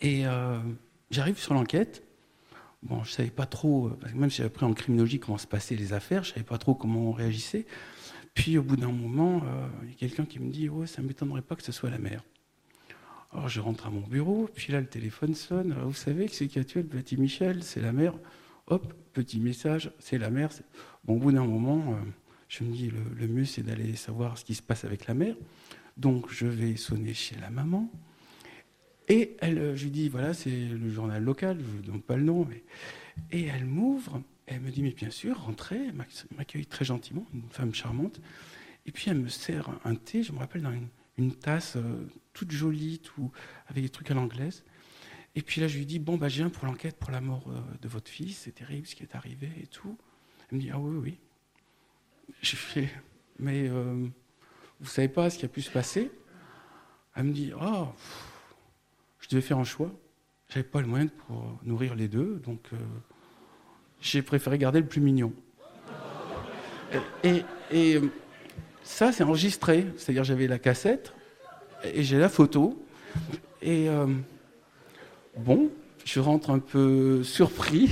Et 0.00 0.26
euh, 0.26 0.58
j'arrive 1.10 1.38
sur 1.38 1.54
l'enquête. 1.54 2.07
Bon, 2.82 3.02
je 3.02 3.10
savais 3.10 3.30
pas 3.30 3.46
trop, 3.46 3.88
euh, 3.88 3.98
même 4.14 4.30
si 4.30 4.36
j'avais 4.36 4.48
appris 4.48 4.64
en 4.64 4.72
criminologie 4.72 5.18
comment 5.18 5.38
se 5.38 5.46
passaient 5.48 5.74
les 5.74 5.92
affaires, 5.92 6.22
je 6.22 6.30
savais 6.30 6.44
pas 6.44 6.58
trop 6.58 6.74
comment 6.74 7.08
on 7.08 7.12
réagissait. 7.12 7.66
Puis 8.34 8.56
au 8.56 8.62
bout 8.62 8.76
d'un 8.76 8.92
moment, 8.92 9.42
euh, 9.44 9.68
il 9.82 9.90
y 9.90 9.92
a 9.92 9.96
quelqu'un 9.96 10.24
qui 10.24 10.38
me 10.38 10.50
dit, 10.50 10.68
ouais, 10.68 10.86
ça 10.86 11.02
m'étonnerait 11.02 11.42
pas 11.42 11.56
que 11.56 11.64
ce 11.64 11.72
soit 11.72 11.90
la 11.90 11.98
mère. 11.98 12.22
Alors 13.32 13.48
je 13.48 13.60
rentre 13.60 13.86
à 13.86 13.90
mon 13.90 14.00
bureau, 14.00 14.48
puis 14.54 14.72
là 14.72 14.80
le 14.80 14.86
téléphone 14.86 15.34
sonne. 15.34 15.74
vous 15.82 15.92
savez 15.92 16.26
que 16.26 16.34
c'est 16.34 16.46
qui 16.46 16.58
a 16.58 16.64
tué 16.64 16.82
le 16.82 16.88
petit 16.88 17.16
Michel 17.16 17.62
C'est 17.62 17.80
la 17.80 17.92
mère. 17.92 18.14
Hop, 18.68 18.94
petit 19.12 19.40
message, 19.40 19.90
c'est 19.98 20.18
la 20.18 20.30
mère. 20.30 20.50
Bon, 21.04 21.16
au 21.16 21.18
bout 21.18 21.32
d'un 21.32 21.44
moment, 21.44 21.92
euh, 21.92 21.96
je 22.48 22.64
me 22.64 22.72
dis, 22.72 22.90
le 22.90 23.26
mieux 23.26 23.44
c'est 23.44 23.62
d'aller 23.62 23.96
savoir 23.96 24.38
ce 24.38 24.44
qui 24.44 24.54
se 24.54 24.62
passe 24.62 24.84
avec 24.84 25.06
la 25.06 25.14
mère. 25.14 25.34
Donc 25.96 26.30
je 26.30 26.46
vais 26.46 26.76
sonner 26.76 27.12
chez 27.12 27.36
la 27.36 27.50
maman. 27.50 27.90
Et 29.08 29.36
elle, 29.40 29.58
euh, 29.58 29.76
je 29.76 29.84
lui 29.84 29.90
dis, 29.90 30.08
voilà, 30.08 30.34
c'est 30.34 30.50
le 30.50 30.90
journal 30.90 31.22
local, 31.22 31.58
je 31.60 31.76
ne 31.78 31.82
donne 31.82 32.02
pas 32.02 32.16
le 32.16 32.24
nom. 32.24 32.46
Et 33.30 33.44
elle 33.44 33.64
m'ouvre, 33.64 34.22
elle 34.46 34.60
me 34.60 34.70
dit, 34.70 34.82
mais 34.82 34.92
bien 34.92 35.10
sûr, 35.10 35.38
rentrez, 35.40 35.78
elle 35.88 35.94
m'accueille 36.36 36.66
très 36.66 36.84
gentiment, 36.84 37.26
une 37.34 37.48
femme 37.50 37.74
charmante. 37.74 38.20
Et 38.86 38.92
puis 38.92 39.10
elle 39.10 39.18
me 39.18 39.28
sert 39.28 39.68
un 39.84 39.94
thé, 39.94 40.22
je 40.22 40.32
me 40.32 40.38
rappelle, 40.38 40.62
dans 40.62 40.72
une, 41.18 41.34
tasse 41.34 41.76
euh, 41.76 42.06
toute 42.32 42.50
jolie, 42.50 43.00
tout, 43.00 43.30
avec 43.66 43.82
des 43.82 43.90
trucs 43.90 44.10
à 44.10 44.14
l'anglaise. 44.14 44.64
Et 45.34 45.42
puis 45.42 45.60
là, 45.60 45.68
je 45.68 45.76
lui 45.76 45.84
dis, 45.84 45.98
bon, 45.98 46.16
bah, 46.16 46.28
je 46.28 46.36
viens 46.36 46.48
pour 46.48 46.64
l'enquête 46.64 46.96
pour 46.96 47.10
la 47.10 47.20
mort 47.20 47.44
euh, 47.48 47.60
de 47.82 47.88
votre 47.88 48.10
fils, 48.10 48.38
c'est 48.38 48.52
terrible 48.52 48.86
ce 48.86 48.94
qui 48.94 49.02
est 49.02 49.14
arrivé 49.14 49.50
et 49.62 49.66
tout. 49.66 49.98
Elle 50.50 50.56
me 50.56 50.62
dit, 50.62 50.70
ah 50.72 50.78
oui, 50.78 50.96
oui. 50.96 51.18
Je 52.40 52.56
fais, 52.56 52.88
mais 53.38 53.68
euh, 53.68 54.06
vous 54.80 54.88
savez 54.88 55.08
pas 55.08 55.28
ce 55.28 55.38
qui 55.38 55.44
a 55.44 55.48
pu 55.48 55.60
se 55.60 55.70
passer? 55.70 56.10
Elle 57.14 57.24
me 57.24 57.32
dit, 57.32 57.52
ah, 57.60 57.92
je 59.28 59.36
devais 59.36 59.46
faire 59.46 59.58
un 59.58 59.64
choix. 59.64 59.90
J'avais 60.48 60.64
pas 60.64 60.80
le 60.80 60.86
moyen 60.86 61.08
pour 61.08 61.58
nourrir 61.62 61.94
les 61.94 62.08
deux, 62.08 62.40
donc 62.44 62.60
euh, 62.72 62.76
j'ai 64.00 64.22
préféré 64.22 64.56
garder 64.56 64.80
le 64.80 64.86
plus 64.86 65.02
mignon. 65.02 65.32
Et, 67.22 68.00
ça, 68.82 69.12
c'est 69.12 69.22
enregistré. 69.22 69.86
C'est-à-dire, 69.98 70.24
j'avais 70.24 70.46
la 70.46 70.58
cassette 70.58 71.12
et 71.84 72.02
j'ai 72.02 72.16
la 72.16 72.30
photo. 72.30 72.82
Et 73.60 73.90
euh, 73.90 74.06
bon, 75.36 75.68
je 76.06 76.20
rentre 76.20 76.48
un 76.48 76.58
peu 76.58 77.22
surpris 77.22 77.90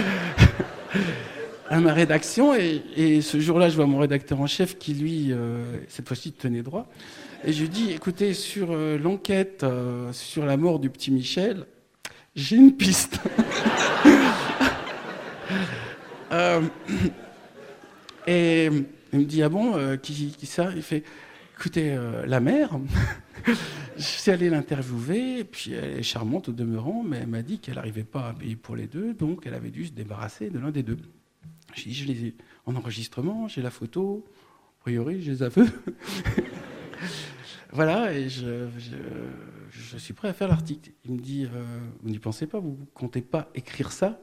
à 1.70 1.78
ma 1.78 1.92
rédaction. 1.92 2.56
Et, 2.56 3.20
ce 3.20 3.38
jour-là, 3.38 3.68
je 3.68 3.76
vois 3.76 3.86
mon 3.86 3.98
rédacteur 3.98 4.40
en 4.40 4.48
chef 4.48 4.76
qui, 4.78 4.94
lui, 4.94 5.28
euh, 5.30 5.78
cette 5.86 6.08
fois-ci, 6.08 6.32
tenait 6.32 6.62
droit. 6.62 6.88
Et 7.44 7.52
je 7.52 7.62
lui 7.62 7.68
dis 7.68 7.90
écoutez, 7.92 8.34
sur 8.34 8.68
euh, 8.70 8.98
l'enquête 8.98 9.66
sur 10.12 10.46
la 10.46 10.56
mort 10.56 10.78
du 10.78 10.90
petit 10.90 11.10
Michel, 11.10 11.66
j'ai 12.34 12.56
une 12.56 12.76
piste. 12.76 13.20
et 18.26 18.70
il 19.12 19.18
me 19.18 19.24
dit 19.24 19.42
Ah 19.42 19.48
bon, 19.48 19.76
euh, 19.76 19.96
qui, 19.96 20.34
ça? 20.46 20.70
Il 20.74 20.82
fait 20.82 21.04
Écoutez, 21.58 21.92
euh, 21.92 22.26
la 22.26 22.40
mère, 22.40 22.80
je 23.96 24.02
suis 24.02 24.30
allé 24.32 24.50
l'interviewer, 24.50 25.44
puis 25.44 25.74
elle 25.74 25.98
est 25.98 26.02
charmante 26.02 26.48
au 26.48 26.52
demeurant, 26.52 27.04
mais 27.06 27.18
elle 27.18 27.28
m'a 27.28 27.42
dit 27.42 27.60
qu'elle 27.60 27.76
n'arrivait 27.76 28.02
pas 28.02 28.30
à 28.30 28.32
payer 28.32 28.56
pour 28.56 28.74
les 28.74 28.88
deux, 28.88 29.14
donc 29.14 29.46
elle 29.46 29.54
avait 29.54 29.70
dû 29.70 29.86
se 29.86 29.92
débarrasser 29.92 30.50
de 30.50 30.58
l'un 30.58 30.72
des 30.72 30.82
deux. 30.82 30.98
J'ai 31.74 31.90
dit 31.90 31.94
Je 31.94 32.06
les 32.06 32.24
ai 32.24 32.34
en 32.66 32.74
enregistrement, 32.74 33.46
j'ai 33.46 33.62
la 33.62 33.70
photo, 33.70 34.24
a 34.80 34.82
priori, 34.82 35.22
j'ai 35.22 35.32
les 35.32 35.42
aveux. 35.44 35.66
voilà, 37.72 38.12
et 38.12 38.28
je, 38.28 38.68
je, 39.70 39.96
suis 39.96 40.12
prêt 40.12 40.28
à 40.28 40.32
faire 40.32 40.48
l'article. 40.48 40.90
Il 41.04 41.12
me 41.12 41.20
dit 41.20 41.46
euh, 41.46 41.64
Vous 42.02 42.10
n'y 42.10 42.18
pensez 42.18 42.46
pas, 42.46 42.58
vous 42.58 42.76
ne 42.78 42.86
comptez 42.94 43.22
pas 43.22 43.48
écrire 43.54 43.92
ça? 43.92 44.20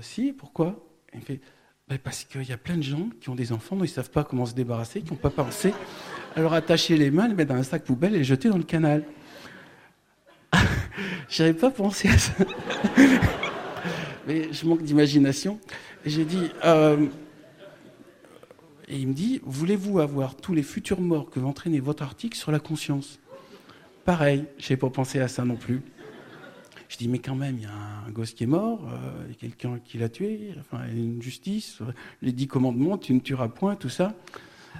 Si, 0.00 0.32
pourquoi? 0.32 0.86
Il 1.12 1.20
me 1.20 1.24
fait 1.24 1.40
ben, 1.88 1.98
parce 1.98 2.24
qu'il 2.24 2.44
y 2.44 2.52
a 2.52 2.56
plein 2.56 2.78
de 2.78 2.82
gens 2.82 3.10
qui 3.20 3.28
ont 3.28 3.34
des 3.34 3.52
enfants 3.52 3.76
dont 3.76 3.84
ils 3.84 3.88
ne 3.88 3.92
savent 3.92 4.10
pas 4.10 4.24
comment 4.24 4.46
se 4.46 4.54
débarrasser, 4.54 5.02
qui 5.02 5.10
n'ont 5.10 5.18
pas 5.18 5.30
pensé 5.30 5.74
à 6.34 6.40
leur 6.40 6.54
attacher 6.54 6.96
les 6.96 7.10
mains, 7.10 7.28
les 7.28 7.34
mettre 7.34 7.52
dans 7.52 7.60
un 7.60 7.62
sac 7.62 7.84
poubelle 7.84 8.14
et 8.14 8.18
les 8.18 8.24
jeter 8.24 8.48
dans 8.48 8.56
le 8.56 8.64
canal. 8.64 9.04
J'avais 11.28 11.52
pas 11.52 11.70
pensé 11.70 12.08
à 12.08 12.16
ça. 12.16 12.32
Mais 14.26 14.50
je 14.50 14.66
manque 14.66 14.82
d'imagination. 14.82 15.60
Et 16.06 16.10
j'ai 16.10 16.24
dit. 16.24 16.50
Euh, 16.64 17.06
et 18.88 18.98
il 18.98 19.08
me 19.08 19.12
dit 19.12 19.40
Voulez-vous 19.44 20.00
avoir 20.00 20.36
tous 20.36 20.54
les 20.54 20.62
futurs 20.62 21.00
morts 21.00 21.30
que 21.30 21.40
va 21.40 21.46
entraîner 21.46 21.80
votre 21.80 22.02
article 22.02 22.36
sur 22.36 22.52
la 22.52 22.60
conscience? 22.60 23.18
Pareil, 24.04 24.44
je 24.58 24.64
n'avais 24.64 24.76
pas 24.76 24.90
pensé 24.90 25.18
à 25.20 25.28
ça 25.28 25.44
non 25.44 25.56
plus. 25.56 25.80
Je 26.88 26.98
dis, 26.98 27.08
mais 27.08 27.18
quand 27.18 27.34
même, 27.34 27.56
il 27.56 27.62
y 27.62 27.66
a 27.66 27.72
un 28.06 28.10
gosse 28.10 28.34
qui 28.34 28.44
est 28.44 28.46
mort, 28.46 28.86
euh, 28.88 29.24
il 29.26 29.30
y 29.30 29.32
a 29.32 29.36
quelqu'un 29.36 29.80
qui 29.82 29.98
l'a 29.98 30.08
tué, 30.08 30.54
enfin, 30.60 30.84
une 30.94 31.20
justice, 31.20 31.78
les 32.22 32.30
dix 32.32 32.46
commandements, 32.46 32.98
tu 32.98 33.14
ne 33.14 33.20
tueras 33.20 33.48
point, 33.48 33.74
tout 33.74 33.88
ça. 33.88 34.14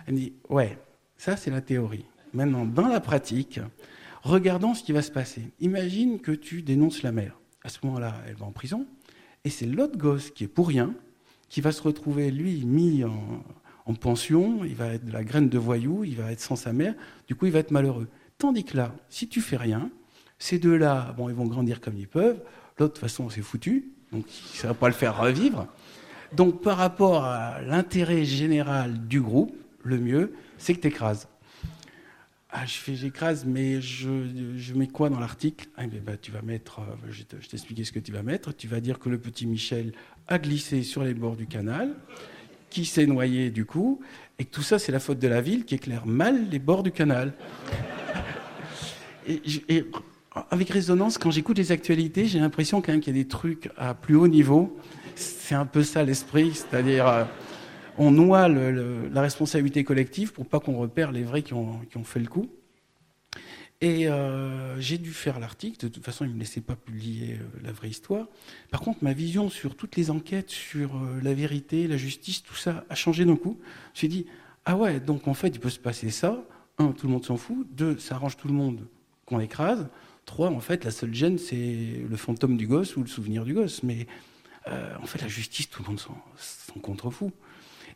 Elle 0.06 0.14
me 0.14 0.18
dit, 0.18 0.32
ouais, 0.48 0.78
ça 1.16 1.36
c'est 1.36 1.50
la 1.50 1.60
théorie. 1.60 2.04
Maintenant, 2.32 2.66
dans 2.66 2.86
la 2.86 3.00
pratique, 3.00 3.58
regardons 4.22 4.74
ce 4.74 4.84
qui 4.84 4.92
va 4.92 5.02
se 5.02 5.10
passer. 5.10 5.42
Imagine 5.60 6.20
que 6.20 6.32
tu 6.32 6.62
dénonces 6.62 7.02
la 7.02 7.10
mère. 7.10 7.38
À 7.64 7.68
ce 7.68 7.78
moment-là, 7.84 8.14
elle 8.28 8.34
va 8.34 8.46
en 8.46 8.52
prison, 8.52 8.86
et 9.44 9.50
c'est 9.50 9.66
l'autre 9.66 9.96
gosse 9.96 10.30
qui 10.30 10.44
est 10.44 10.48
pour 10.48 10.68
rien, 10.68 10.94
qui 11.48 11.62
va 11.62 11.72
se 11.72 11.82
retrouver, 11.82 12.30
lui, 12.30 12.64
mis 12.64 13.02
en, 13.04 13.42
en 13.86 13.94
pension, 13.94 14.64
il 14.64 14.74
va 14.74 14.94
être 14.94 15.04
de 15.04 15.12
la 15.12 15.24
graine 15.24 15.48
de 15.48 15.58
voyou, 15.58 16.04
il 16.04 16.16
va 16.16 16.32
être 16.32 16.40
sans 16.40 16.56
sa 16.56 16.72
mère, 16.72 16.94
du 17.28 17.34
coup, 17.34 17.46
il 17.46 17.52
va 17.52 17.58
être 17.58 17.70
malheureux. 17.70 18.08
Tandis 18.38 18.64
que 18.64 18.76
là, 18.76 18.94
si 19.08 19.28
tu 19.28 19.40
fais 19.40 19.56
rien, 19.56 19.90
ces 20.38 20.58
deux-là, 20.58 21.14
bon, 21.16 21.28
ils 21.28 21.34
vont 21.34 21.46
grandir 21.46 21.80
comme 21.80 21.96
ils 21.98 22.08
peuvent. 22.08 22.40
L'autre, 22.78 22.94
de 22.94 22.98
toute 22.98 22.98
façon, 22.98 23.30
c'est 23.30 23.42
foutu. 23.42 23.92
Donc, 24.12 24.24
ça 24.28 24.68
ne 24.68 24.72
va 24.72 24.78
pas 24.78 24.88
le 24.88 24.94
faire 24.94 25.18
revivre. 25.18 25.66
Donc, 26.32 26.62
par 26.62 26.78
rapport 26.78 27.24
à 27.24 27.60
l'intérêt 27.62 28.24
général 28.24 29.06
du 29.06 29.20
groupe, 29.20 29.54
le 29.82 29.98
mieux, 29.98 30.34
c'est 30.58 30.74
que 30.74 30.80
tu 30.80 30.88
écrases. 30.88 31.28
Ah, 32.50 32.66
je 32.66 32.74
fais, 32.74 32.94
j'écrase, 32.94 33.44
mais 33.44 33.80
je, 33.80 34.74
mets 34.74 34.86
quoi 34.86 35.10
dans 35.10 35.18
l'article? 35.18 35.68
Ah, 35.76 35.82
bah, 36.04 36.16
Tu 36.16 36.30
vas 36.30 36.42
mettre, 36.42 36.80
euh, 36.80 37.10
je 37.10 37.24
t'expliquer 37.24 37.84
ce 37.84 37.92
que 37.92 37.98
tu 37.98 38.12
vas 38.12 38.22
mettre. 38.22 38.52
Tu 38.52 38.68
vas 38.68 38.80
dire 38.80 38.98
que 38.98 39.08
le 39.08 39.18
petit 39.18 39.46
Michel 39.46 39.92
a 40.28 40.38
glissé 40.38 40.82
sur 40.82 41.02
les 41.02 41.14
bords 41.14 41.36
du 41.36 41.46
canal, 41.46 41.94
qui 42.74 42.84
s'est 42.84 43.06
noyé 43.06 43.50
du 43.50 43.64
coup, 43.64 44.00
et 44.38 44.44
que 44.44 44.50
tout 44.50 44.62
ça, 44.62 44.80
c'est 44.80 44.90
la 44.90 44.98
faute 44.98 45.20
de 45.20 45.28
la 45.28 45.40
ville 45.40 45.64
qui 45.64 45.76
éclaire 45.76 46.06
mal 46.06 46.50
les 46.50 46.58
bords 46.58 46.82
du 46.82 46.90
canal. 46.90 47.32
et, 49.28 49.84
avec 50.50 50.70
résonance, 50.70 51.16
quand 51.16 51.30
j'écoute 51.30 51.56
les 51.56 51.70
actualités, 51.70 52.26
j'ai 52.26 52.40
l'impression 52.40 52.82
quand 52.82 52.90
même 52.90 53.00
qu'il 53.00 53.16
y 53.16 53.20
a 53.20 53.22
des 53.22 53.28
trucs 53.28 53.70
à 53.76 53.94
plus 53.94 54.16
haut 54.16 54.26
niveau. 54.26 54.76
C'est 55.14 55.54
un 55.54 55.66
peu 55.66 55.84
ça 55.84 56.02
l'esprit, 56.02 56.52
c'est-à-dire 56.52 57.06
euh, 57.06 57.24
on 57.96 58.10
noie 58.10 58.48
la 58.48 59.20
responsabilité 59.20 59.84
collective 59.84 60.32
pour 60.32 60.44
pas 60.44 60.58
qu'on 60.58 60.76
repère 60.76 61.12
les 61.12 61.22
vrais 61.22 61.42
qui 61.42 61.54
ont, 61.54 61.78
fait 62.02 62.18
le 62.18 62.26
coup. 62.26 62.48
Et 63.84 64.08
euh, 64.08 64.80
j'ai 64.80 64.96
dû 64.96 65.12
faire 65.12 65.38
l'article. 65.38 65.78
De 65.78 65.88
toute 65.88 66.02
façon, 66.02 66.24
il 66.24 66.30
ne 66.30 66.34
me 66.36 66.38
laissait 66.38 66.62
pas 66.62 66.74
publier 66.74 67.34
euh, 67.34 67.60
la 67.62 67.70
vraie 67.70 67.90
histoire. 67.90 68.28
Par 68.70 68.80
contre, 68.80 69.04
ma 69.04 69.12
vision 69.12 69.50
sur 69.50 69.76
toutes 69.76 69.96
les 69.96 70.10
enquêtes, 70.10 70.48
sur 70.48 70.98
la 71.22 71.34
vérité, 71.34 71.86
la 71.86 71.98
justice, 71.98 72.42
tout 72.42 72.54
ça 72.54 72.86
a 72.88 72.94
changé 72.94 73.26
d'un 73.26 73.36
coup. 73.36 73.58
Je 73.60 73.90
me 73.90 73.96
suis 73.96 74.08
dit, 74.08 74.26
ah 74.64 74.78
ouais, 74.78 75.00
donc 75.00 75.28
en 75.28 75.34
fait, 75.34 75.48
il 75.48 75.60
peut 75.60 75.68
se 75.68 75.78
passer 75.78 76.08
ça. 76.08 76.42
Un, 76.78 76.92
tout 76.92 77.08
le 77.08 77.12
monde 77.12 77.26
s'en 77.26 77.36
fout. 77.36 77.66
Deux, 77.72 77.98
ça 77.98 78.14
arrange 78.14 78.38
tout 78.38 78.48
le 78.48 78.54
monde 78.54 78.86
qu'on 79.26 79.38
écrase. 79.38 79.86
Trois, 80.24 80.48
en 80.48 80.60
fait, 80.60 80.82
la 80.84 80.90
seule 80.90 81.12
gêne, 81.12 81.36
c'est 81.36 82.06
le 82.08 82.16
fantôme 82.16 82.56
du 82.56 82.66
gosse 82.66 82.96
ou 82.96 83.02
le 83.02 83.06
souvenir 83.06 83.44
du 83.44 83.52
gosse. 83.52 83.82
Mais 83.82 84.06
euh, 84.66 84.96
en 85.02 85.04
fait, 85.04 85.20
la 85.20 85.28
justice, 85.28 85.68
tout 85.68 85.82
le 85.82 85.88
monde 85.88 86.00
s'en 86.00 86.80
contrefout. 86.80 87.34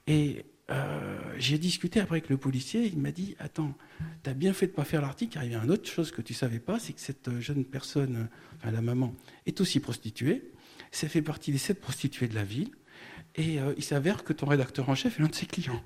Et 0.06 0.44
euh, 0.70 1.18
j'ai 1.38 1.58
discuté 1.58 1.98
après 2.00 2.16
avec 2.16 2.28
le 2.28 2.36
policier, 2.36 2.86
il 2.86 2.98
m'a 2.98 3.10
dit 3.10 3.36
Attends, 3.38 3.74
tu 4.22 4.30
as 4.30 4.34
bien 4.34 4.52
fait 4.52 4.66
de 4.66 4.72
pas 4.72 4.84
faire 4.84 5.00
l'article, 5.00 5.38
il 5.42 5.52
y 5.52 5.54
a 5.54 5.62
une 5.62 5.70
autre 5.70 5.88
chose 5.88 6.10
que 6.10 6.20
tu 6.20 6.34
savais 6.34 6.58
pas, 6.58 6.78
c'est 6.78 6.92
que 6.92 7.00
cette 7.00 7.40
jeune 7.40 7.64
personne, 7.64 8.28
enfin 8.56 8.70
la 8.70 8.82
maman, 8.82 9.14
est 9.46 9.60
aussi 9.60 9.80
prostituée. 9.80 10.50
Ça 10.90 11.08
fait 11.08 11.22
partie 11.22 11.52
des 11.52 11.58
sept 11.58 11.80
prostituées 11.80 12.28
de 12.28 12.34
la 12.34 12.44
ville. 12.44 12.70
Et 13.36 13.60
euh, 13.60 13.72
il 13.76 13.84
s'avère 13.84 14.24
que 14.24 14.32
ton 14.32 14.46
rédacteur 14.46 14.88
en 14.88 14.94
chef 14.94 15.18
est 15.18 15.22
l'un 15.22 15.28
de 15.28 15.34
ses 15.34 15.46
clients. 15.46 15.82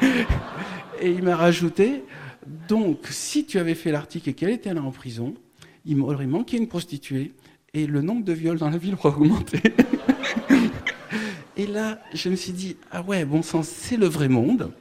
et 1.00 1.10
il 1.10 1.22
m'a 1.22 1.36
rajouté 1.36 2.02
Donc, 2.68 3.06
si 3.10 3.44
tu 3.44 3.58
avais 3.58 3.74
fait 3.74 3.92
l'article 3.92 4.30
et 4.30 4.34
qu'elle 4.34 4.50
était 4.50 4.72
là 4.72 4.82
en 4.82 4.90
prison, 4.90 5.34
il 5.84 5.96
m'aurait 5.96 6.26
manqué 6.26 6.56
une 6.56 6.68
prostituée 6.68 7.34
et 7.74 7.86
le 7.86 8.00
nombre 8.00 8.24
de 8.24 8.32
viols 8.32 8.58
dans 8.58 8.70
la 8.70 8.78
ville 8.78 8.94
aurait 8.94 9.14
augmenté. 9.14 9.60
et 11.58 11.66
là, 11.66 12.00
je 12.14 12.28
me 12.28 12.36
suis 12.36 12.52
dit, 12.52 12.76
ah 12.92 13.02
ouais, 13.02 13.24
bon 13.24 13.42
sang, 13.42 13.64
c'est 13.64 13.96
le 13.96 14.06
vrai 14.06 14.28
monde. 14.28 14.72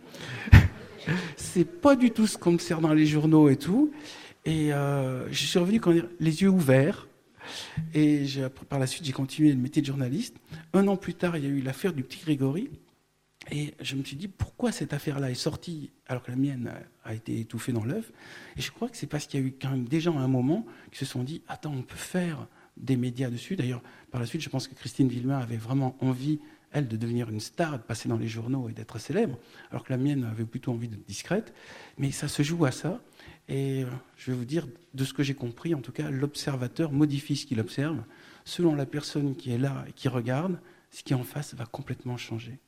c'est 1.35 1.65
pas 1.65 1.95
du 1.95 2.11
tout 2.11 2.27
ce 2.27 2.37
qu'on 2.37 2.51
me 2.51 2.59
sert 2.59 2.81
dans 2.81 2.93
les 2.93 3.07
journaux 3.07 3.49
et 3.49 3.57
tout. 3.57 3.91
Et 4.45 4.71
euh, 4.71 5.27
je 5.31 5.45
suis 5.45 5.57
revenu 5.57 5.79
quand 5.79 5.93
les 6.19 6.41
yeux 6.43 6.49
ouverts. 6.49 7.07
Et 7.95 8.25
par 8.69 8.77
la 8.77 8.85
suite, 8.85 9.05
j'ai 9.05 9.11
continué 9.11 9.51
le 9.51 9.57
métier 9.57 9.81
de 9.81 9.87
journaliste. 9.87 10.35
Un 10.73 10.87
an 10.87 10.97
plus 10.97 11.15
tard, 11.15 11.35
il 11.35 11.43
y 11.43 11.47
a 11.47 11.49
eu 11.49 11.61
l'affaire 11.61 11.93
du 11.93 12.03
petit 12.03 12.19
Grégory. 12.19 12.69
Et 13.49 13.73
je 13.81 13.95
me 13.95 14.03
suis 14.03 14.15
dit, 14.15 14.27
pourquoi 14.27 14.71
cette 14.71 14.93
affaire-là 14.93 15.31
est 15.31 15.35
sortie 15.35 15.89
alors 16.05 16.21
que 16.21 16.29
la 16.29 16.37
mienne 16.37 16.71
a, 17.05 17.15
été 17.15 17.39
étouffée 17.39 17.71
dans 17.71 17.85
l'œuf? 17.85 18.11
Et 18.55 18.61
je 18.61 18.71
crois 18.71 18.87
que 18.87 18.97
c'est 18.97 19.07
parce 19.07 19.25
qu'il 19.25 19.39
y 19.39 19.43
a 19.43 19.45
eu 19.47 19.55
quand 19.59 19.71
même 19.71 19.85
des 19.85 19.99
gens 19.99 20.17
à 20.19 20.21
un 20.21 20.27
moment 20.27 20.65
qui 20.91 20.99
se 20.99 21.05
sont 21.05 21.23
dit, 21.23 21.41
attends, 21.47 21.73
on 21.73 21.81
peut 21.81 21.95
faire 21.95 22.47
des 22.75 22.97
médias 22.97 23.29
dessus. 23.29 23.55
D'ailleurs, 23.55 23.81
par 24.11 24.21
la 24.21 24.27
suite, 24.27 24.41
je 24.41 24.49
pense 24.49 24.67
que 24.67 24.75
Christine 24.75 25.07
Villemin 25.07 25.39
avait 25.39 25.57
vraiment 25.57 25.97
envie, 26.01 26.39
elle, 26.71 26.87
de 26.87 26.97
devenir 26.97 27.29
une 27.29 27.39
star, 27.39 27.77
de 27.77 27.83
passer 27.83 28.09
dans 28.09 28.17
les 28.17 28.27
journaux 28.27 28.69
et 28.69 28.73
d'être 28.73 28.99
célèbre, 28.99 29.37
alors 29.71 29.83
que 29.83 29.91
la 29.91 29.97
mienne 29.97 30.23
avait 30.23 30.45
plutôt 30.45 30.71
envie 30.71 30.87
d'être 30.87 31.05
discrète. 31.05 31.53
Mais 31.97 32.11
ça 32.11 32.27
se 32.27 32.43
joue 32.43 32.65
à 32.65 32.71
ça. 32.71 33.01
Et 33.49 33.83
euh, 33.83 33.87
je 34.17 34.31
vais 34.31 34.37
vous 34.37 34.45
dire, 34.45 34.67
de 34.93 35.03
ce 35.05 35.13
que 35.13 35.23
j'ai 35.23 35.33
compris, 35.33 35.73
en 35.73 35.81
tout 35.81 35.91
cas, 35.91 36.09
l'observateur 36.09 36.91
modifie 36.91 37.35
ce 37.35 37.45
qu'il 37.45 37.59
observe. 37.59 38.03
Selon 38.45 38.75
la 38.75 38.85
personne 38.85 39.35
qui 39.35 39.51
est 39.51 39.57
là 39.57 39.85
et 39.87 39.93
qui 39.93 40.07
regarde, 40.07 40.59
ce 40.91 41.03
qui 41.03 41.13
est 41.13 41.15
en 41.15 41.23
face 41.23 41.53
va 41.53 41.65
complètement 41.65 42.17
changer. 42.17 42.59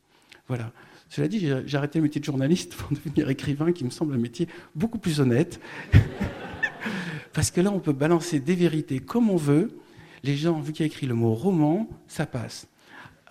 Voilà. 0.48 0.72
Cela 1.10 1.28
dit, 1.28 1.40
j'ai 1.40 1.78
arrêté 1.78 2.00
le 2.00 2.04
métier 2.04 2.20
de 2.20 2.26
journaliste 2.26 2.76
pour 2.78 2.96
devenir 2.98 3.30
écrivain, 3.30 3.72
qui 3.72 3.84
me 3.84 3.90
semble 3.90 4.14
un 4.14 4.20
métier 4.20 4.48
beaucoup 4.76 5.00
plus 5.00 5.20
honnête. 5.20 5.60
Parce 7.34 7.52
que 7.52 7.62
là, 7.62 7.72
on 7.72 7.80
peut 7.80 7.94
balancer 7.94 8.40
des 8.40 8.56
vérités 8.56 9.00
comme 9.00 9.30
on 9.30 9.36
veut. 9.36 9.78
Les 10.24 10.36
gens, 10.36 10.60
vu 10.60 10.74
qu'il 10.74 10.86
y 10.86 10.90
a 10.90 10.92
écrit 10.92 11.08
le 11.08 11.14
mot 11.14 11.34
roman, 11.34 11.88
ça 12.08 12.26
passe. 12.26 12.68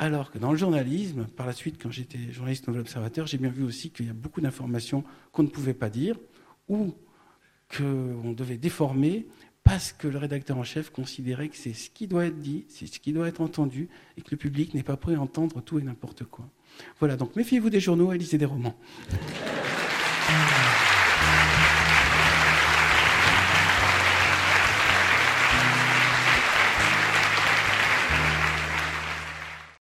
Alors 0.00 0.30
que 0.30 0.38
dans 0.38 0.52
le 0.52 0.56
journalisme, 0.56 1.26
par 1.36 1.46
la 1.46 1.52
suite, 1.52 1.82
quand 1.82 1.90
j'étais 1.90 2.32
journaliste 2.32 2.68
Nouvel 2.68 2.82
Observateur, 2.82 3.26
j'ai 3.26 3.36
bien 3.36 3.50
vu 3.50 3.64
aussi 3.64 3.90
qu'il 3.90 4.06
y 4.06 4.10
a 4.10 4.14
beaucoup 4.14 4.40
d'informations 4.40 5.02
qu'on 5.32 5.42
ne 5.42 5.48
pouvait 5.48 5.74
pas 5.74 5.90
dire 5.90 6.16
ou 6.68 6.94
qu'on 7.76 8.32
devait 8.32 8.58
déformer 8.58 9.26
parce 9.64 9.92
que 9.92 10.06
le 10.06 10.16
rédacteur 10.16 10.56
en 10.56 10.62
chef 10.62 10.90
considérait 10.90 11.48
que 11.48 11.56
c'est 11.56 11.74
ce 11.74 11.90
qui 11.90 12.06
doit 12.06 12.26
être 12.26 12.38
dit, 12.38 12.64
c'est 12.68 12.86
ce 12.86 13.00
qui 13.00 13.12
doit 13.12 13.28
être 13.28 13.42
entendu, 13.42 13.90
et 14.16 14.22
que 14.22 14.28
le 14.30 14.38
public 14.38 14.72
n'est 14.72 14.82
pas 14.82 14.96
prêt 14.96 15.16
à 15.16 15.20
entendre 15.20 15.60
tout 15.60 15.78
et 15.78 15.82
n'importe 15.82 16.24
quoi. 16.24 16.48
Voilà, 17.00 17.16
donc 17.16 17.36
méfiez-vous 17.36 17.68
des 17.68 17.80
journaux 17.80 18.12
et 18.12 18.18
lisez 18.18 18.38
des 18.38 18.46
romans. 18.46 18.76